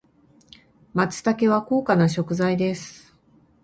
[0.95, 3.13] 松茸は高価な食材です。